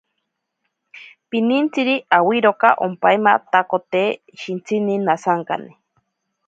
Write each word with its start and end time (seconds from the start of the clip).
Pinintsiri 1.29 1.95
awiroka 2.17 2.69
ompaimatakote 2.85 4.03
shintsine 4.39 4.93
nasankane. 5.05 5.71